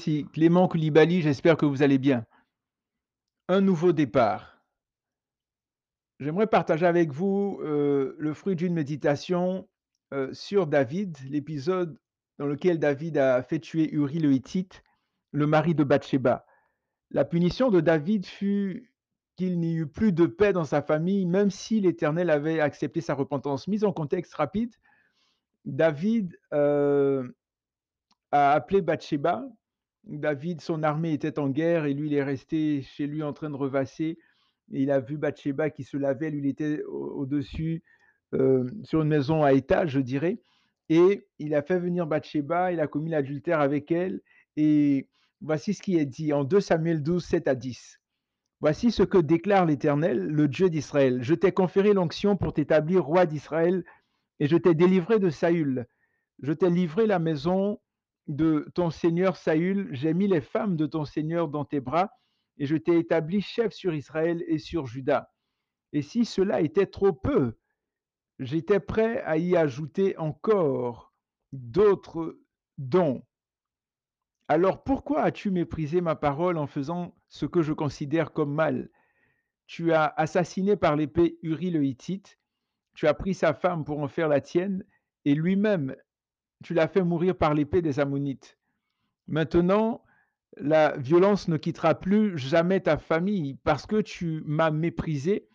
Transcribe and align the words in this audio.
Ici 0.00 0.26
Clément 0.32 0.66
Koulibaly, 0.66 1.20
j'espère 1.20 1.58
que 1.58 1.66
vous 1.66 1.82
allez 1.82 1.98
bien. 1.98 2.24
Un 3.48 3.60
nouveau 3.60 3.92
départ. 3.92 4.64
J'aimerais 6.20 6.46
partager 6.46 6.86
avec 6.86 7.12
vous 7.12 7.60
euh, 7.60 8.16
le 8.18 8.32
fruit 8.32 8.56
d'une 8.56 8.72
méditation 8.72 9.68
euh, 10.14 10.32
sur 10.32 10.66
David, 10.66 11.18
l'épisode 11.28 11.98
dans 12.38 12.46
lequel 12.46 12.78
David 12.78 13.18
a 13.18 13.42
fait 13.42 13.58
tuer 13.58 13.92
Uri 13.92 14.20
le 14.20 14.32
Hittite, 14.32 14.82
le 15.32 15.46
mari 15.46 15.74
de 15.74 15.84
Bathsheba. 15.84 16.46
La 17.10 17.26
punition 17.26 17.68
de 17.70 17.80
David 17.80 18.24
fut 18.24 18.94
qu'il 19.36 19.60
n'y 19.60 19.74
eut 19.74 19.86
plus 19.86 20.14
de 20.14 20.24
paix 20.24 20.54
dans 20.54 20.64
sa 20.64 20.80
famille, 20.80 21.26
même 21.26 21.50
si 21.50 21.78
l'Éternel 21.78 22.30
avait 22.30 22.60
accepté 22.60 23.02
sa 23.02 23.12
repentance. 23.12 23.68
Mise 23.68 23.84
en 23.84 23.92
contexte 23.92 24.32
rapide, 24.32 24.74
David 25.66 26.38
euh, 26.54 27.28
a 28.32 28.52
appelé 28.52 28.80
Bathsheba. 28.80 29.44
David, 30.04 30.60
son 30.60 30.82
armée 30.82 31.12
était 31.12 31.38
en 31.38 31.48
guerre 31.48 31.84
et 31.84 31.94
lui, 31.94 32.08
il 32.08 32.14
est 32.14 32.22
resté 32.22 32.82
chez 32.82 33.06
lui 33.06 33.22
en 33.22 33.32
train 33.32 33.50
de 33.50 33.56
revasser. 33.56 34.18
Et 34.72 34.82
il 34.82 34.90
a 34.90 35.00
vu 35.00 35.18
Bathsheba 35.18 35.70
qui 35.70 35.84
se 35.84 35.96
lavait, 35.96 36.30
lui, 36.30 36.40
il 36.40 36.46
était 36.46 36.82
au-dessus, 36.84 37.82
euh, 38.34 38.68
sur 38.84 39.02
une 39.02 39.08
maison 39.08 39.42
à 39.42 39.52
étage, 39.52 39.90
je 39.90 40.00
dirais. 40.00 40.40
Et 40.88 41.26
il 41.38 41.54
a 41.54 41.62
fait 41.62 41.78
venir 41.78 42.06
Bathsheba, 42.06 42.72
il 42.72 42.80
a 42.80 42.86
commis 42.86 43.10
l'adultère 43.10 43.60
avec 43.60 43.90
elle. 43.90 44.20
Et 44.56 45.08
voici 45.40 45.74
ce 45.74 45.82
qui 45.82 45.96
est 45.98 46.06
dit 46.06 46.32
en 46.32 46.44
2 46.44 46.60
Samuel 46.60 47.02
12, 47.02 47.24
7 47.24 47.48
à 47.48 47.54
10. 47.54 48.00
Voici 48.60 48.90
ce 48.90 49.02
que 49.02 49.18
déclare 49.18 49.66
l'Éternel, 49.66 50.26
le 50.26 50.48
Dieu 50.48 50.68
d'Israël. 50.68 51.22
Je 51.22 51.34
t'ai 51.34 51.52
conféré 51.52 51.94
l'onction 51.94 52.36
pour 52.36 52.52
t'établir 52.52 53.04
roi 53.04 53.24
d'Israël, 53.24 53.84
et 54.38 54.48
je 54.48 54.56
t'ai 54.56 54.74
délivré 54.74 55.18
de 55.18 55.30
Saül. 55.30 55.86
Je 56.42 56.52
t'ai 56.52 56.70
livré 56.70 57.06
la 57.06 57.18
maison 57.18 57.78
de 58.26 58.70
ton 58.74 58.90
seigneur 58.90 59.36
Saül, 59.36 59.88
j'ai 59.92 60.14
mis 60.14 60.28
les 60.28 60.40
femmes 60.40 60.76
de 60.76 60.86
ton 60.86 61.04
seigneur 61.04 61.48
dans 61.48 61.64
tes 61.64 61.80
bras, 61.80 62.10
et 62.58 62.66
je 62.66 62.76
t'ai 62.76 62.98
établi 62.98 63.40
chef 63.40 63.72
sur 63.72 63.94
Israël 63.94 64.44
et 64.46 64.58
sur 64.58 64.86
Juda. 64.86 65.32
Et 65.92 66.02
si 66.02 66.24
cela 66.24 66.60
était 66.60 66.86
trop 66.86 67.12
peu, 67.12 67.58
j'étais 68.38 68.80
prêt 68.80 69.22
à 69.22 69.38
y 69.38 69.56
ajouter 69.56 70.16
encore 70.18 71.12
d'autres 71.52 72.38
dons. 72.78 73.24
Alors 74.48 74.84
pourquoi 74.84 75.22
as-tu 75.22 75.50
méprisé 75.50 76.00
ma 76.00 76.16
parole 76.16 76.58
en 76.58 76.66
faisant 76.66 77.14
ce 77.28 77.46
que 77.46 77.62
je 77.62 77.72
considère 77.72 78.32
comme 78.32 78.54
mal? 78.54 78.90
Tu 79.66 79.92
as 79.92 80.06
assassiné 80.16 80.76
par 80.76 80.96
l'épée 80.96 81.38
Uri 81.42 81.70
le 81.70 81.84
Hittite, 81.84 82.38
tu 82.94 83.06
as 83.06 83.14
pris 83.14 83.34
sa 83.34 83.54
femme 83.54 83.84
pour 83.84 84.00
en 84.00 84.08
faire 84.08 84.28
la 84.28 84.40
tienne, 84.40 84.84
et 85.24 85.34
lui-même 85.34 85.94
tu 86.64 86.74
l'as 86.74 86.88
fait 86.88 87.02
mourir 87.02 87.36
par 87.36 87.54
l'épée 87.54 87.82
des 87.82 88.00
Ammonites. 88.00 88.58
Maintenant, 89.26 90.02
la 90.56 90.96
violence 90.96 91.48
ne 91.48 91.56
quittera 91.56 91.94
plus 91.94 92.36
jamais 92.36 92.80
ta 92.80 92.98
famille 92.98 93.58
parce 93.64 93.86
que 93.86 94.00
tu 94.00 94.42
m'as 94.44 94.70
méprisé 94.70 95.48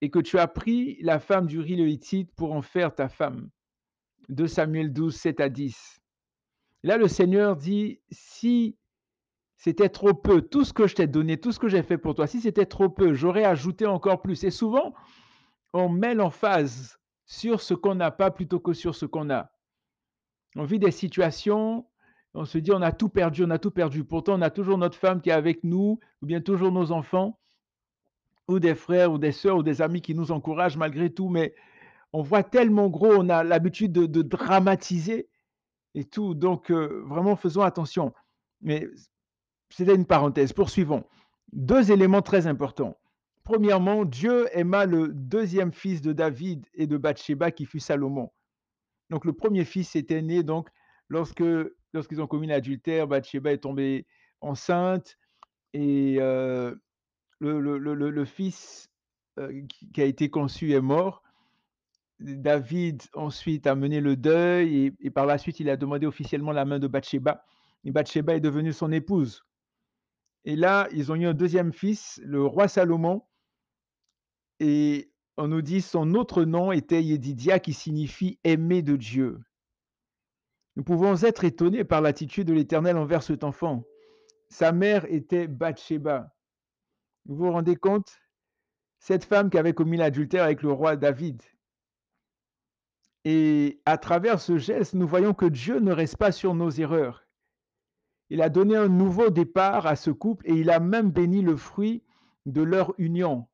et 0.00 0.10
que 0.10 0.18
tu 0.18 0.38
as 0.38 0.48
pris 0.48 0.98
la 1.00 1.18
femme 1.18 1.46
du 1.46 1.62
Hittite 1.62 2.32
pour 2.34 2.52
en 2.52 2.62
faire 2.62 2.94
ta 2.94 3.08
femme. 3.08 3.50
2 4.28 4.46
Samuel 4.46 4.92
12, 4.92 5.14
7 5.14 5.40
à 5.40 5.48
10. 5.48 6.00
Là, 6.82 6.96
le 6.96 7.08
Seigneur 7.08 7.56
dit, 7.56 8.00
si 8.10 8.76
c'était 9.56 9.88
trop 9.88 10.14
peu, 10.14 10.42
tout 10.42 10.64
ce 10.64 10.72
que 10.72 10.86
je 10.86 10.94
t'ai 10.94 11.06
donné, 11.06 11.38
tout 11.38 11.50
ce 11.50 11.58
que 11.58 11.68
j'ai 11.68 11.82
fait 11.82 11.98
pour 11.98 12.14
toi, 12.14 12.26
si 12.26 12.40
c'était 12.40 12.66
trop 12.66 12.88
peu, 12.88 13.14
j'aurais 13.14 13.44
ajouté 13.44 13.86
encore 13.86 14.22
plus. 14.22 14.44
Et 14.44 14.50
souvent, 14.50 14.94
on 15.72 15.88
met 15.88 16.14
l'emphase 16.14 16.98
sur 17.26 17.60
ce 17.60 17.74
qu'on 17.74 17.96
n'a 17.96 18.10
pas 18.10 18.30
plutôt 18.30 18.60
que 18.60 18.72
sur 18.72 18.94
ce 18.94 19.06
qu'on 19.06 19.30
a. 19.30 19.50
On 20.56 20.64
vit 20.64 20.78
des 20.78 20.90
situations, 20.90 21.86
on 22.34 22.44
se 22.44 22.58
dit 22.58 22.72
on 22.72 22.82
a 22.82 22.92
tout 22.92 23.08
perdu, 23.08 23.44
on 23.44 23.50
a 23.50 23.58
tout 23.58 23.70
perdu. 23.70 24.04
Pourtant, 24.04 24.34
on 24.38 24.42
a 24.42 24.50
toujours 24.50 24.78
notre 24.78 24.96
femme 24.96 25.20
qui 25.20 25.30
est 25.30 25.34
avec 25.34 25.64
nous, 25.64 26.00
ou 26.22 26.26
bien 26.26 26.40
toujours 26.40 26.72
nos 26.72 26.92
enfants, 26.92 27.38
ou 28.48 28.58
des 28.58 28.74
frères, 28.74 29.12
ou 29.12 29.18
des 29.18 29.32
sœurs, 29.32 29.56
ou 29.58 29.62
des 29.62 29.82
amis 29.82 30.00
qui 30.00 30.14
nous 30.14 30.32
encouragent 30.32 30.76
malgré 30.76 31.10
tout. 31.10 31.28
Mais 31.28 31.54
on 32.12 32.22
voit 32.22 32.42
tellement 32.42 32.88
gros, 32.88 33.12
on 33.14 33.28
a 33.28 33.44
l'habitude 33.44 33.92
de, 33.92 34.22
dramatiser 34.22 35.28
et 35.94 36.04
tout. 36.04 36.34
Donc, 36.34 36.70
euh, 36.70 37.02
vraiment, 37.06 37.36
faisons 37.36 37.62
attention. 37.62 38.12
Mais 38.62 38.88
c'était 39.70 39.94
une 39.94 40.06
parenthèse. 40.06 40.52
Poursuivons. 40.52 41.04
Deux 41.52 41.92
éléments 41.92 42.22
très 42.22 42.46
importants. 42.46 42.96
Premièrement, 43.44 44.04
Dieu 44.04 44.46
aima 44.52 44.84
le 44.84 45.08
deuxième 45.08 45.72
fils 45.72 46.02
de 46.02 46.12
David 46.12 46.66
et 46.74 46.86
de 46.86 46.98
Bathsheba 46.98 47.50
qui 47.50 47.64
fut 47.64 47.80
Salomon. 47.80 48.30
Donc 49.10 49.24
le 49.24 49.32
premier 49.32 49.64
fils 49.64 49.96
était 49.96 50.22
né 50.22 50.42
donc 50.42 50.68
lorsque 51.08 51.42
lorsqu'ils 51.92 52.20
ont 52.20 52.26
commis 52.26 52.46
l'adultère, 52.46 53.06
Bathsheba 53.06 53.52
est 53.52 53.58
tombée 53.58 54.06
enceinte 54.40 55.16
et 55.72 56.16
euh, 56.20 56.74
le, 57.40 58.24
fils 58.24 58.90
euh, 59.38 59.62
qui 59.92 60.02
a 60.02 60.04
été 60.04 60.30
conçu 60.30 60.72
est 60.72 60.80
mort. 60.80 61.22
David 62.20 63.02
ensuite 63.14 63.66
a 63.66 63.74
mené 63.74 64.00
le 64.00 64.16
deuil 64.16 64.86
et, 64.86 64.92
et, 65.00 65.10
par 65.10 65.24
la 65.24 65.38
suite 65.38 65.60
il 65.60 65.70
a 65.70 65.76
demandé 65.76 66.04
officiellement 66.04 66.52
la 66.52 66.64
main 66.64 66.78
de 66.78 66.88
Bathsheba. 66.88 67.44
Et 67.84 67.92
Bathsheba 67.92 68.34
est 68.34 68.40
devenue 68.40 68.72
son 68.72 68.90
épouse. 68.90 69.44
Et 70.44 70.56
là, 70.56 70.88
ils 70.92 71.12
ont 71.12 71.14
eu 71.14 71.26
un 71.26 71.34
deuxième 71.34 71.72
fils, 71.72 72.20
le 72.24 72.44
roi 72.44 72.68
Salomon. 72.68 73.22
Et 74.60 75.12
on 75.38 75.46
nous 75.46 75.62
dit 75.62 75.80
son 75.80 76.14
autre 76.14 76.44
nom 76.44 76.72
était 76.72 77.02
Yedidia 77.02 77.60
qui 77.60 77.72
signifie 77.72 78.40
aimé 78.42 78.82
de 78.82 78.96
Dieu. 78.96 79.38
Nous 80.74 80.82
pouvons 80.82 81.22
être 81.22 81.44
étonnés 81.44 81.84
par 81.84 82.00
l'attitude 82.00 82.48
de 82.48 82.52
l'Éternel 82.52 82.96
envers 82.96 83.22
cet 83.22 83.44
enfant. 83.44 83.84
Sa 84.48 84.72
mère 84.72 85.06
était 85.12 85.46
Bathsheba. 85.46 86.34
Vous 87.26 87.36
vous 87.36 87.52
rendez 87.52 87.76
compte? 87.76 88.18
Cette 88.98 89.24
femme 89.24 89.48
qui 89.48 89.58
avait 89.58 89.74
commis 89.74 89.96
l'adultère 89.96 90.42
avec 90.42 90.62
le 90.62 90.72
roi 90.72 90.96
David. 90.96 91.40
Et 93.24 93.80
à 93.86 93.96
travers 93.96 94.40
ce 94.40 94.58
geste, 94.58 94.94
nous 94.94 95.06
voyons 95.06 95.34
que 95.34 95.46
Dieu 95.46 95.78
ne 95.78 95.92
reste 95.92 96.16
pas 96.16 96.32
sur 96.32 96.54
nos 96.54 96.70
erreurs. 96.70 97.24
Il 98.28 98.42
a 98.42 98.48
donné 98.48 98.76
un 98.76 98.88
nouveau 98.88 99.30
départ 99.30 99.86
à 99.86 99.94
ce 99.94 100.10
couple 100.10 100.44
et 100.48 100.54
il 100.54 100.70
a 100.70 100.80
même 100.80 101.12
béni 101.12 101.42
le 101.42 101.56
fruit 101.56 102.02
de 102.44 102.62
leur 102.62 102.92
union. 102.98 103.46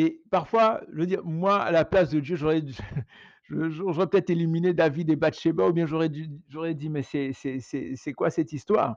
Et 0.00 0.22
parfois, 0.30 0.80
je 0.92 1.00
veux 1.00 1.06
dire, 1.06 1.24
moi, 1.24 1.60
à 1.60 1.72
la 1.72 1.84
place 1.84 2.10
de 2.10 2.20
Dieu, 2.20 2.36
j'aurais, 2.36 2.62
peut-être 3.50 4.30
éliminé 4.30 4.72
David 4.72 5.10
et 5.10 5.16
Bathsheba, 5.16 5.66
ou 5.66 5.72
bien 5.72 5.86
j'aurais, 5.86 6.08
dit, 6.08 6.88
mais 6.88 7.02
c'est, 7.02 8.12
quoi 8.16 8.30
cette 8.30 8.52
histoire? 8.52 8.94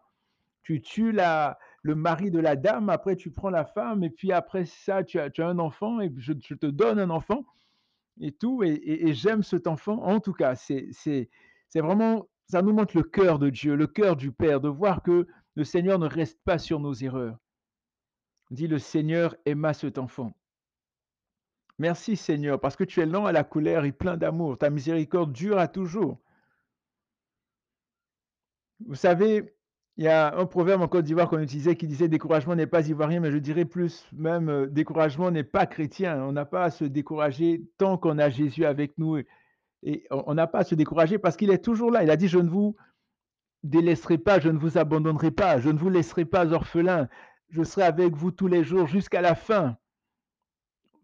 Tu 0.62 0.80
tues 0.80 1.12
le 1.12 1.96
mari 1.96 2.30
de 2.30 2.38
la 2.38 2.56
dame, 2.56 2.92
après 2.92 3.16
tu 3.16 3.32
prends 3.32 3.50
la 3.50 3.66
femme, 3.66 4.04
et 4.04 4.12
puis 4.12 4.32
après 4.32 4.66
ça, 4.66 5.04
tu 5.04 5.20
as, 5.20 5.32
un 5.40 5.58
enfant, 5.58 6.02
et 6.02 6.14
je, 6.18 6.34
te 6.34 6.68
donne 6.68 7.00
un 7.00 7.10
enfant, 7.10 7.48
et 8.20 8.32
tout, 8.32 8.62
et, 8.62 9.12
j'aime 9.14 9.42
cet 9.42 9.66
enfant. 9.66 10.04
En 10.04 10.20
tout 10.20 10.34
cas, 10.34 10.54
c'est, 10.54 10.92
vraiment, 11.74 12.28
ça 12.46 12.62
nous 12.62 12.74
montre 12.74 12.96
le 12.96 13.02
cœur 13.02 13.40
de 13.40 13.50
Dieu, 13.50 13.74
le 13.74 13.88
cœur 13.88 14.16
du 14.16 14.32
Père, 14.32 14.62
de 14.62 14.70
voir 14.70 15.02
que 15.02 15.26
le 15.56 15.64
Seigneur 15.64 15.98
ne 15.98 16.08
reste 16.08 16.40
pas 16.44 16.60
sur 16.60 16.80
nos 16.80 16.94
erreurs. 16.94 17.40
Dit 18.52 18.68
le 18.68 18.78
Seigneur 18.78 19.36
aima 19.48 19.74
cet 19.74 19.98
enfant. 19.98 20.32
Merci 21.82 22.16
Seigneur, 22.16 22.60
parce 22.60 22.76
que 22.76 22.84
tu 22.84 23.02
es 23.02 23.08
lent 23.08 23.26
à 23.26 23.32
la 23.32 23.44
colère 23.44 23.86
et 23.86 23.92
plein 23.92 24.16
d'amour. 24.16 24.56
Ta 24.56 24.70
miséricorde 24.70 25.32
dure 25.34 25.58
à 25.58 25.68
toujours. 25.68 26.20
Vous 28.86 28.94
savez, 28.94 29.56
il 29.98 30.04
y 30.04 30.08
a 30.08 30.38
un 30.38 30.46
proverbe 30.46 30.84
en 30.84 30.88
Côte 30.88 31.06
d'Ivoire 31.06 31.28
qu'on 31.28 31.40
utilisait 31.40 31.76
qui 31.76 31.88
disait 31.88 32.08
découragement 32.08 32.56
n'est 32.56 32.68
pas 32.68 32.88
ivoirien, 32.88 33.20
mais 33.20 33.32
je 33.32 33.40
dirais 33.40 33.66
plus 33.66 34.06
même 34.14 34.48
euh, 34.48 34.68
découragement 34.68 35.32
n'est 35.32 35.44
pas 35.44 35.66
chrétien. 35.66 36.24
On 36.24 36.32
n'a 36.34 36.46
pas 36.46 36.66
à 36.66 36.70
se 36.70 36.86
décourager 36.86 37.64
tant 37.80 37.98
qu'on 37.98 38.20
a 38.20 38.30
Jésus 38.30 38.66
avec 38.66 38.96
nous. 39.00 39.18
Et 39.82 40.06
on 40.12 40.36
n'a 40.36 40.46
pas 40.46 40.60
à 40.60 40.64
se 40.64 40.76
décourager 40.76 41.18
parce 41.18 41.36
qu'il 41.36 41.50
est 41.50 41.66
toujours 41.66 41.90
là. 41.90 42.04
Il 42.04 42.12
a 42.12 42.16
dit, 42.16 42.28
je 42.28 42.38
ne 42.38 42.50
vous 42.50 42.76
délaisserai 43.64 44.20
pas, 44.20 44.40
je 44.40 44.50
ne 44.50 44.60
vous 44.60 44.78
abandonnerai 44.78 45.32
pas, 45.32 45.60
je 45.60 45.70
ne 45.70 45.80
vous 45.80 45.90
laisserai 45.90 46.26
pas 46.26 46.54
orphelin. 46.54 47.10
Je 47.50 47.64
serai 47.64 47.82
avec 47.82 48.14
vous 48.14 48.30
tous 48.30 48.48
les 48.48 48.64
jours 48.64 48.86
jusqu'à 48.86 49.22
la 49.22 49.34
fin 49.34 49.78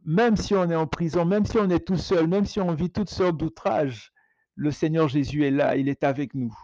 même 0.07 0.37
si 0.37 0.55
on 0.55 0.69
est 0.69 0.75
en 0.75 0.87
prison, 0.87 1.25
même 1.25 1.45
si 1.45 1.57
on 1.57 1.69
est 1.69 1.85
tout 1.85 1.97
seul, 1.97 2.27
même 2.27 2.45
si 2.45 2.61
on 2.61 2.73
vit 2.73 2.89
toutes 2.89 3.09
sortes 3.09 3.35
d'outrages, 3.35 4.13
le 4.55 4.71
Seigneur 4.71 5.09
Jésus 5.09 5.45
est 5.45 5.51
là, 5.51 5.75
il 5.75 5.89
est 5.89 6.05
avec 6.05 6.33
nous. 6.33 6.57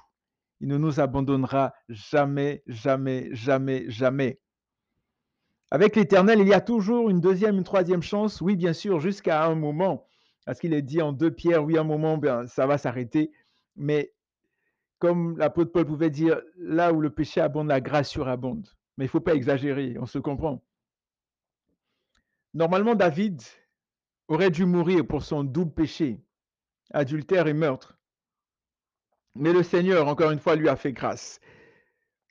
Il 0.62 0.70
ne 0.70 0.78
nous 0.78 1.02
abandonnera 1.02 1.74
jamais, 1.90 2.64
jamais, 2.68 3.28
jamais, 3.34 3.84
jamais. 3.90 4.40
Avec 5.72 5.98
l'Éternel, 5.98 6.40
il 6.40 6.48
y 6.48 6.54
a 6.54 6.62
toujours 6.62 7.10
une 7.10 7.20
deuxième, 7.20 7.58
une 7.58 7.66
troisième 7.66 8.02
chance, 8.02 8.40
oui, 8.40 8.56
bien 8.56 8.72
sûr, 8.72 9.02
jusqu'à 9.02 9.44
un 9.44 9.56
moment, 9.56 10.08
parce 10.46 10.58
qu'il 10.58 10.74
est 10.74 10.82
dit 10.82 11.02
en 11.02 11.12
deux 11.12 11.32
pierres, 11.32 11.66
oui, 11.66 11.78
un 11.78 11.84
moment, 11.84 12.18
bien, 12.18 12.48
ça 12.48 12.66
va 12.66 12.78
s'arrêter, 12.78 13.30
mais 13.76 14.14
comme 15.00 15.38
l'apôtre 15.38 15.74
Paul 15.74 15.86
pouvait 15.86 16.10
dire, 16.10 16.40
là 16.56 16.94
où 16.94 17.02
le 17.02 17.10
péché 17.10 17.42
abonde, 17.42 17.68
la 17.68 17.82
grâce 17.82 18.10
surabonde. 18.10 18.70
Mais 18.98 19.04
il 19.04 19.08
ne 19.08 19.12
faut 19.12 19.20
pas 19.20 19.36
exagérer, 19.36 19.98
on 20.00 20.06
se 20.06 20.18
comprend. 20.18 20.64
Normalement, 22.54 22.96
David 22.96 23.42
aurait 24.28 24.52
dû 24.52 24.66
mourir 24.66 25.06
pour 25.08 25.24
son 25.24 25.44
double 25.44 25.74
péché, 25.74 26.22
adultère 26.92 27.48
et 27.48 27.54
meurtre. 27.54 27.98
Mais 29.36 29.54
le 29.54 29.64
Seigneur, 29.64 30.08
encore 30.08 30.32
une 30.32 30.40
fois, 30.40 30.56
lui 30.56 30.70
a 30.70 30.76
fait 30.76 30.94
grâce. 30.94 31.40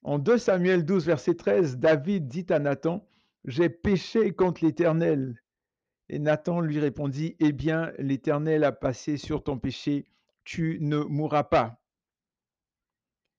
En 0.04 0.18
2 0.18 0.38
Samuel 0.38 0.84
12, 0.84 1.06
verset 1.06 1.34
13, 1.34 1.78
David 1.78 2.28
dit 2.28 2.46
à 2.50 2.58
Nathan, 2.58 3.06
J'ai 3.44 3.68
péché 3.68 4.32
contre 4.32 4.64
l'Éternel. 4.64 5.42
Et 6.08 6.18
Nathan 6.18 6.60
lui 6.60 6.78
répondit, 6.78 7.36
Eh 7.40 7.52
bien, 7.52 7.92
l'Éternel 7.98 8.64
a 8.64 8.72
passé 8.72 9.16
sur 9.16 9.42
ton 9.42 9.58
péché, 9.58 10.06
tu 10.44 10.78
ne 10.80 10.98
mourras 10.98 11.44
pas. 11.44 11.80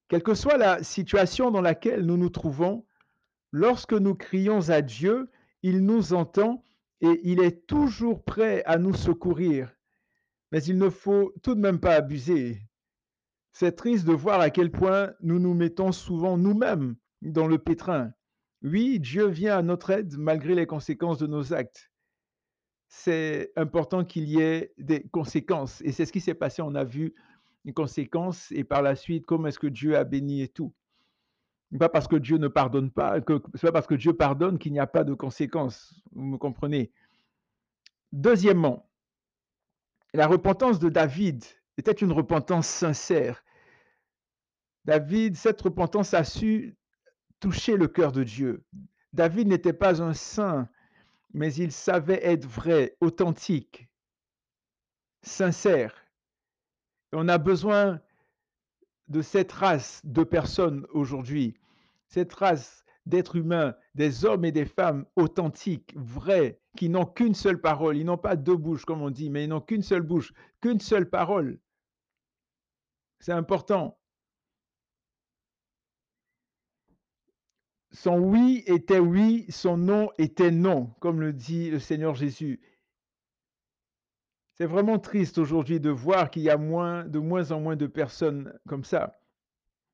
Quelle 0.10 0.24
que 0.24 0.36
soit 0.36 0.58
la 0.58 0.84
situation 0.84 1.52
dans 1.52 1.62
laquelle 1.62 2.06
nous 2.06 2.18
nous 2.18 2.30
trouvons, 2.30 2.86
lorsque 3.52 3.94
nous 3.94 4.16
crions 4.16 4.70
à 4.70 4.82
Dieu, 4.82 5.30
il 5.64 5.86
nous 5.86 6.14
entend 6.14 6.64
et 7.04 7.20
il 7.24 7.42
est 7.42 7.68
toujours 7.68 8.24
prêt 8.24 8.64
à 8.66 8.78
nous 8.78 8.94
secourir. 8.94 9.76
Mais 10.54 10.64
il 10.64 10.78
ne 10.78 10.90
faut 10.90 11.34
tout 11.44 11.54
de 11.54 11.60
même 11.60 11.80
pas 11.82 11.96
abuser. 11.96 12.62
C'est 13.52 13.76
triste 13.76 14.06
de 14.06 14.14
voir 14.14 14.40
à 14.40 14.50
quel 14.50 14.72
point 14.72 15.14
nous 15.22 15.38
nous 15.38 15.54
mettons 15.54 15.92
souvent 15.92 16.38
nous-mêmes 16.38 16.96
dans 17.22 17.46
le 17.46 17.58
pétrin. 17.58 18.14
Oui, 18.62 19.02
Dieu 19.02 19.28
vient 19.28 19.58
à 19.58 19.62
notre 19.62 19.90
aide 19.90 20.18
malgré 20.18 20.56
les 20.56 20.66
conséquences 20.66 21.18
de 21.18 21.28
nos 21.28 21.54
actes. 21.54 21.92
C'est 22.88 23.52
important 23.58 24.06
qu'il 24.06 24.30
y 24.30 24.40
ait 24.40 24.74
des 24.78 25.04
conséquences. 25.04 25.82
Et 25.82 25.92
c'est 25.92 26.06
ce 26.06 26.14
qui 26.14 26.22
s'est 26.22 26.34
passé. 26.34 26.62
On 26.62 26.74
a 26.74 26.86
vu 26.86 27.14
une 27.66 27.74
conséquence 27.74 28.50
et 28.52 28.64
par 28.64 28.82
la 28.82 28.96
suite, 28.96 29.26
comment 29.26 29.48
est-ce 29.48 29.60
que 29.60 29.68
Dieu 29.68 29.98
a 29.98 30.06
béni 30.06 30.42
et 30.42 30.48
tout. 30.48 30.74
Pas 31.80 31.90
parce 31.90 32.08
que 32.08 32.16
Dieu 32.16 32.38
ne 32.38 32.48
pardonne 32.48 32.92
pas, 32.92 33.20
que 33.20 33.42
c'est 33.56 33.68
pas 33.68 33.72
parce 33.72 33.88
que 33.88 33.96
Dieu 33.96 34.14
pardonne 34.14 34.60
qu'il 34.60 34.74
n'y 34.74 34.80
a 34.80 34.88
pas 34.88 35.04
de 35.04 35.14
conséquences. 35.14 36.02
Vous 36.12 36.24
me 36.24 36.38
comprenez? 36.38 36.92
Deuxièmement, 38.12 38.88
la 40.14 40.28
repentance 40.28 40.78
de 40.78 40.90
David 40.90 41.44
était 41.78 41.92
une 41.92 42.12
repentance 42.12 42.68
sincère. 42.68 43.44
David, 44.86 45.36
cette 45.36 45.62
repentance 45.62 46.14
a 46.14 46.24
su 46.24 46.78
toucher 47.40 47.76
le 47.76 47.88
cœur 47.88 48.12
de 48.12 48.24
Dieu. 48.24 48.64
David 49.12 49.48
n'était 49.48 49.74
pas 49.74 50.02
un 50.02 50.14
saint, 50.14 50.70
mais 51.34 51.54
il 51.56 51.72
savait 51.72 52.24
être 52.24 52.46
vrai, 52.46 52.96
authentique, 53.02 53.88
sincère. 55.24 55.96
On 57.12 57.28
a 57.28 57.38
besoin 57.40 58.00
de 59.08 59.22
cette 59.22 59.52
race 59.52 60.02
de 60.04 60.24
personnes 60.24 60.86
aujourd'hui, 60.92 61.56
cette 62.14 62.34
race 62.34 62.86
d'êtres 63.08 63.38
humains, 63.38 63.76
des 63.96 64.24
hommes 64.24 64.46
et 64.46 64.52
des 64.52 64.66
femmes 64.66 65.06
authentiques, 65.16 65.94
vrais, 65.96 66.60
qui 66.78 66.88
n'ont 66.88 67.08
qu'une 67.08 67.34
seule 67.34 67.60
parole. 67.60 67.98
Ils 67.98 68.06
n'ont 68.06 68.20
pas 68.20 68.36
deux 68.36 68.56
bouches, 68.56 68.86
comme 68.86 69.02
on 69.02 69.10
dit, 69.10 69.32
mais 69.32 69.46
ils 69.46 69.50
n'ont 69.50 69.62
qu'une 69.62 69.82
seule 69.82 70.04
bouche, 70.04 70.32
qu'une 70.62 70.80
seule 70.80 71.10
parole. 71.10 71.60
C'est 73.20 73.32
important. 73.32 73.98
Son 77.92 78.20
oui 78.20 78.64
était 78.68 79.00
oui, 79.00 79.48
son 79.50 79.78
non 79.78 80.10
était 80.20 80.52
non, 80.52 80.94
comme 81.00 81.20
le 81.20 81.34
dit 81.34 81.72
le 81.72 81.80
Seigneur 81.80 82.14
Jésus. 82.14 82.62
C'est 84.54 84.68
vraiment 84.68 85.00
triste 85.00 85.40
aujourd'hui 85.40 85.80
de 85.80 85.90
voir 85.90 86.30
qu'il 86.30 86.44
y 86.44 86.50
a 86.52 86.58
de 86.58 87.20
moins 87.20 87.52
en 87.52 87.60
moins 87.60 87.76
de 87.76 87.88
personnes 87.88 88.54
comme 88.68 88.84
ça. 88.84 89.20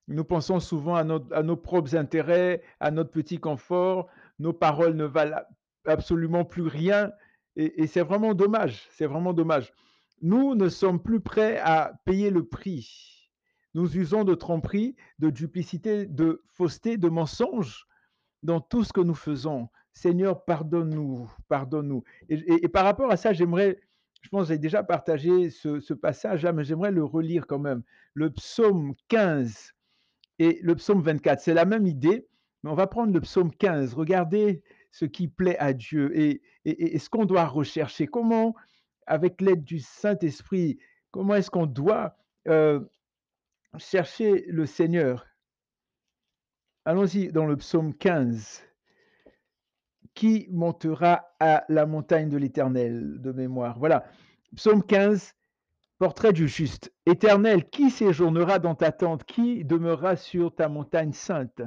Nous 0.10 0.24
pensons 0.24 0.60
souvent 0.60 0.96
à, 0.96 1.06
à 1.32 1.44
nos 1.44 1.56
propres 1.56 1.96
intérêts, 1.96 2.64
à 2.80 2.90
notre 2.90 3.12
petit 3.12 3.38
confort. 3.38 4.08
Nos 4.40 4.54
paroles 4.54 4.96
ne 4.96 5.06
valent 5.06 5.42
absolument 5.86 6.46
plus 6.46 6.64
rien. 6.64 7.12
Et, 7.56 7.86
c'est 7.88 8.02
vraiment 8.02 8.34
dommage. 8.34 8.88
C'est 8.92 9.06
vraiment 9.06 9.34
dommage. 9.34 9.72
Nous 10.22 10.56
ne 10.56 10.68
sommes 10.68 11.02
plus 11.02 11.20
prêts 11.20 11.60
à 11.60 11.94
payer 12.06 12.32
le 12.32 12.44
prix. 12.44 13.30
Nous 13.76 13.98
usons 13.98 14.24
de 14.24 14.34
tromperie, 14.34 14.96
de 15.20 15.30
duplicité, 15.30 16.08
de 16.08 16.42
fausseté, 16.48 16.98
de 16.98 17.08
mensonges 17.08 17.86
dans 18.42 18.62
tout 18.62 18.84
ce 18.84 18.92
que 18.92 19.02
nous 19.02 19.16
faisons. 19.16 19.70
Seigneur, 19.94 20.44
pardonne-nous, 20.44 21.30
pardonne-nous. 21.50 22.04
Et, 22.30 22.68
par 22.68 22.84
rapport 22.84 23.12
à 23.12 23.18
ça, 23.18 23.32
j'aimerais, 23.32 23.80
je 24.22 24.30
pense 24.30 24.48
que 24.48 24.54
j'ai 24.54 24.60
déjà 24.60 24.82
partagé 24.82 25.52
ce, 25.52 25.80
ce 25.80 25.94
passage-là, 25.94 26.52
mais 26.52 26.64
j'aimerais 26.64 26.92
le 26.92 27.04
relire 27.04 27.46
quand 27.46 27.60
même. 27.60 27.84
Le 28.16 28.32
psaume 28.32 28.96
15 29.10 29.74
et 30.40 30.60
le 30.64 30.76
psaume 30.76 31.02
24, 31.02 31.42
c'est 31.42 31.54
la 31.54 31.66
même 31.66 31.86
idée, 31.86 32.28
mais 32.64 32.70
on 32.70 32.76
va 32.76 32.88
prendre 32.88 33.14
le 33.14 33.22
psaume 33.22 33.54
15. 33.54 33.94
Regardez 33.94 34.64
ce 34.92 35.06
qui 35.06 35.28
plaît 35.28 35.58
à 35.60 35.74
Dieu 35.74 36.18
et, 36.18 36.42
ce 36.66 37.10
qu'on 37.10 37.26
doit 37.26 37.46
rechercher. 37.46 38.08
Comment, 38.08 38.56
avec 39.06 39.42
l'aide 39.42 39.64
du 39.64 39.80
Saint-Esprit, 39.80 40.80
comment 41.12 41.36
est-ce 41.36 41.52
qu'on 41.52 41.66
doit 41.66 42.18
euh, 42.48 42.80
chercher 43.78 44.46
le 44.48 44.66
Seigneur? 44.66 45.28
Allons-y 46.86 47.32
dans 47.32 47.46
le 47.46 47.58
psaume 47.58 47.94
15. 47.94 48.64
Qui 50.16 50.48
montera 50.50 51.34
à 51.40 51.64
la 51.70 51.86
montagne 51.86 52.30
de 52.30 52.38
l'Éternel 52.38 53.22
de 53.22 53.32
mémoire? 53.32 53.78
Voilà, 53.78 54.06
psaume 54.56 54.84
15, 54.84 55.34
portrait 56.00 56.32
du 56.32 56.48
juste. 56.48 56.94
Éternel, 57.06 57.70
qui 57.70 57.92
séjournera 57.92 58.58
dans 58.58 58.74
ta 58.74 58.92
tente? 58.92 59.26
Qui 59.26 59.66
demeurera 59.66 60.16
sur 60.16 60.56
ta 60.56 60.70
montagne 60.70 61.14
sainte? 61.14 61.62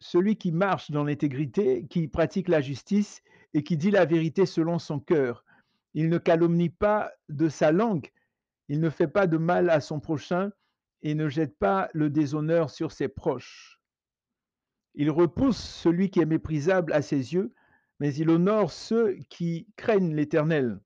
Celui 0.00 0.36
qui 0.36 0.50
marche 0.50 0.90
dans 0.90 1.04
l'intégrité, 1.04 1.86
qui 1.86 2.08
pratique 2.08 2.48
la 2.48 2.60
justice 2.60 3.22
et 3.54 3.62
qui 3.62 3.76
dit 3.76 3.92
la 3.92 4.04
vérité 4.04 4.46
selon 4.46 4.80
son 4.80 4.98
cœur. 4.98 5.44
Il 5.94 6.08
ne 6.08 6.18
calomnie 6.18 6.70
pas 6.70 7.12
de 7.28 7.48
sa 7.48 7.70
langue, 7.70 8.10
il 8.68 8.80
ne 8.80 8.90
fait 8.90 9.08
pas 9.08 9.28
de 9.28 9.36
mal 9.38 9.70
à 9.70 9.80
son 9.80 10.00
prochain 10.00 10.50
et 11.02 11.14
ne 11.14 11.28
jette 11.28 11.56
pas 11.56 11.88
le 11.94 12.10
déshonneur 12.10 12.68
sur 12.68 12.90
ses 12.90 13.06
proches. 13.06 13.80
Il 14.94 15.10
repousse 15.10 15.58
celui 15.58 16.10
qui 16.10 16.20
est 16.20 16.26
méprisable 16.26 16.92
à 16.92 17.00
ses 17.00 17.32
yeux, 17.32 17.54
mais 18.00 18.12
il 18.14 18.28
honore 18.28 18.72
ceux 18.72 19.14
qui 19.28 19.68
craignent 19.76 20.16
l'Éternel. 20.16 20.80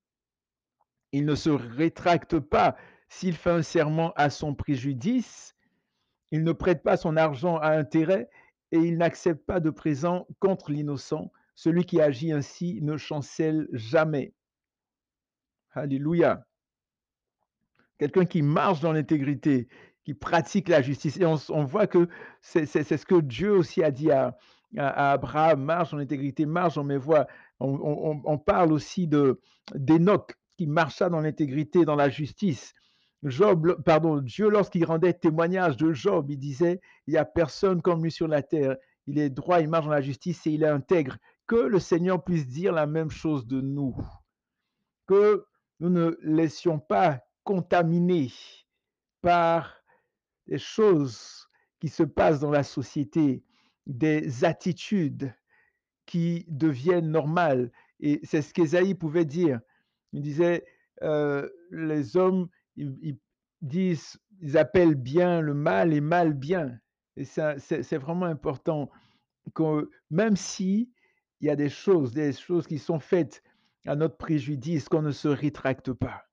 Il 1.13 1.25
ne 1.25 1.35
se 1.35 1.51
rétracte 1.51 2.39
pas 2.39 2.77
s'il 3.09 3.35
fait 3.37 3.51
un 3.51 3.63
serment 3.63 4.13
à 4.17 4.31
son 4.31 4.55
préjudice, 4.55 5.55
il 6.31 6.45
ne 6.45 6.53
prête 6.53 6.83
pas 6.83 6.97
son 6.97 7.17
argent 7.17 7.57
à 7.59 7.71
intérêt 7.71 8.29
et 8.71 8.79
il 8.79 8.99
n'accepte 8.99 9.45
pas 9.47 9.61
de 9.61 9.71
présent 9.71 10.27
contre 10.41 10.71
l'innocent. 10.71 11.33
Celui 11.55 11.85
qui 11.85 12.01
agit 12.01 12.33
ainsi 12.33 12.81
ne 12.83 12.97
chancelle 12.97 13.67
jamais. 13.73 14.35
Alléluia. 15.73 16.47
Quelqu'un 17.99 18.27
qui 18.27 18.43
marche 18.43 18.81
dans 18.81 18.93
l'intégrité, 18.93 19.69
qui 20.05 20.15
pratique 20.15 20.69
la 20.69 20.83
justice. 20.83 21.17
Et 21.19 21.27
on, 21.27 21.65
voit 21.65 21.87
que 21.87 22.09
c'est 22.41 22.67
ce 22.67 23.05
que 23.05 23.21
Dieu 23.21 23.53
aussi 23.53 23.83
a 23.83 23.91
dit 23.91 24.11
à, 24.11 24.37
Abraham, 24.77 25.65
marche 25.65 25.91
dans 25.91 25.97
l'intégrité, 25.97 26.47
marche 26.47 26.77
dans 26.77 26.85
mes 26.85 26.97
voies. 26.97 27.27
On, 27.59 28.21
on, 28.25 28.39
parle 28.39 28.73
aussi 28.73 29.09
de 29.09 29.41
d'Enoch 29.75 30.39
qui 30.59 30.67
marcha 30.67 31.09
dans 31.09 31.21
l'intégrité, 31.21 31.85
dans 31.85 31.95
la 31.95 32.11
justice. 32.11 32.75
Job, 33.23 33.81
pardon, 33.85 34.21
Dieu, 34.21 34.49
lorsqu'il 34.49 34.85
rendait 34.85 35.13
témoignage 35.13 35.77
de 35.77 35.93
Job, 35.93 36.31
il 36.31 36.39
disait, 36.39 36.81
il 37.07 37.13
n'y 37.13 37.17
a 37.17 37.25
personne 37.25 37.81
comme 37.81 38.03
lui 38.03 38.11
sur 38.11 38.27
la 38.27 38.43
terre. 38.43 38.77
Il 39.07 39.19
est 39.19 39.31
droit, 39.31 39.61
il 39.61 39.69
marche 39.69 39.87
dans 39.87 39.93
la 39.93 40.03
justice 40.03 40.47
et 40.47 40.51
il 40.51 40.65
est 40.65 40.69
intègre. 40.69 41.17
Que 41.47 41.57
le 41.57 41.79
Seigneur 41.79 42.23
puisse 42.23 42.49
dire 42.49 42.73
la 42.73 42.87
même 42.87 43.11
chose 43.11 43.47
de 43.47 43.61
nous. 43.61 43.97
Que 45.07 45.47
nous 45.79 45.91
ne 45.91 46.19
laissions 46.23 46.81
pas 46.81 47.21
contaminer 47.45 48.33
par 49.23 49.77
des 50.49 50.59
choses 50.59 51.49
qui 51.81 51.89
se 51.89 52.03
passent 52.03 52.41
dans 52.41 52.51
la 52.51 52.65
société, 52.65 53.45
des 53.87 54.45
attitudes 54.45 55.33
qui 56.05 56.45
deviennent 56.49 57.11
normales. 57.11 57.71
Et 58.01 58.21
c'est 58.25 58.43
ce 58.43 58.53
qu'Ésaïe 58.53 58.95
pouvait 58.95 59.25
dire. 59.25 59.61
Il 60.13 60.23
disait, 60.23 60.65
les 61.71 62.17
hommes, 62.17 62.49
ils, 62.77 62.99
ils, 63.03 63.19
disent, 63.63 64.19
ils 64.41 64.57
appellent 64.57 64.95
bien 64.95 65.41
le 65.41 65.55
mal 65.55 65.93
et 65.93 66.01
mal 66.01 66.33
bien. 66.35 66.79
Et 67.17 67.25
ça, 67.25 67.59
c'est 67.59 67.99
vraiment 67.99 68.27
important 68.27 68.91
que 69.55 69.91
même 70.11 70.37
si 70.37 70.91
il 71.41 71.47
y 71.47 71.51
a 71.51 71.57
des 71.57 71.69
choses, 71.69 72.13
des 72.13 72.33
choses 72.33 72.67
qui 72.67 72.79
sont 72.79 73.01
faites 73.01 73.43
à 73.87 73.97
notre 73.97 74.17
préjudice, 74.17 74.89
qu'on 74.89 75.03
ne 75.03 75.13
se 75.13 75.29
rétracte 75.29 75.93
pas. 75.93 76.25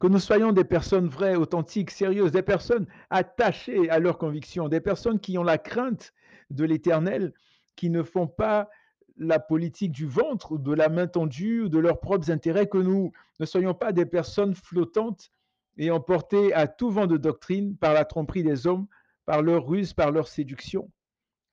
Que 0.00 0.08
nous 0.08 0.18
soyons 0.18 0.52
des 0.52 0.64
personnes 0.64 1.08
vraies, 1.08 1.36
authentiques, 1.36 1.90
sérieuses, 1.90 2.32
des 2.32 2.42
personnes 2.42 2.86
attachées 3.10 3.88
à 3.88 3.98
leurs 3.98 4.18
convictions, 4.18 4.68
des 4.68 4.80
personnes 4.80 5.20
qui 5.20 5.38
ont 5.38 5.42
la 5.42 5.58
crainte 5.58 6.12
de 6.50 6.64
l'éternel, 6.64 7.32
qui 7.76 7.88
ne 7.90 8.02
font 8.02 8.26
pas 8.26 8.68
la 9.16 9.38
politique 9.38 9.92
du 9.92 10.06
ventre, 10.06 10.58
de 10.58 10.72
la 10.72 10.88
main 10.88 11.06
tendue, 11.06 11.68
de 11.68 11.78
leurs 11.78 12.00
propres 12.00 12.30
intérêts, 12.30 12.68
que 12.68 12.78
nous 12.78 13.12
ne 13.40 13.46
soyons 13.46 13.74
pas 13.74 13.92
des 13.92 14.06
personnes 14.06 14.54
flottantes 14.54 15.30
et 15.78 15.90
emportées 15.90 16.52
à 16.54 16.66
tout 16.66 16.90
vent 16.90 17.06
de 17.06 17.16
doctrine 17.16 17.76
par 17.76 17.92
la 17.92 18.04
tromperie 18.04 18.42
des 18.42 18.66
hommes, 18.66 18.86
par 19.24 19.42
leur 19.42 19.66
ruse, 19.66 19.92
par 19.92 20.10
leur 20.10 20.28
séduction, 20.28 20.90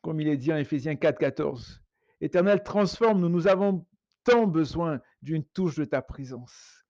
comme 0.02 0.20
il 0.20 0.28
est 0.28 0.38
dit 0.38 0.54
en 0.54 0.58
Éphésiens 0.58 0.96
4, 0.96 1.18
14. 1.18 1.82
Éternel, 2.22 2.64
transforme-nous, 2.64 3.30
nous 3.30 3.48
avons 3.48 3.86
tant 4.24 4.48
besoin 4.48 5.02
d'une 5.22 5.44
touche 5.44 5.76
de 5.76 5.86
ta 5.86 6.02
présence. 6.02 6.86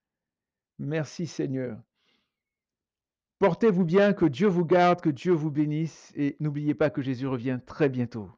Merci 0.79 1.27
Seigneur. 1.27 1.79
Portez-vous 3.39 3.83
bien, 3.83 4.13
que 4.13 4.25
Dieu 4.25 4.47
vous 4.47 4.65
garde, 4.65 5.01
que 5.01 5.09
Dieu 5.09 5.33
vous 5.33 5.51
bénisse 5.51 6.13
et 6.15 6.37
n'oubliez 6.39 6.75
pas 6.75 6.89
que 6.89 7.01
Jésus 7.01 7.27
revient 7.27 7.59
très 7.65 7.89
bientôt. 7.89 8.29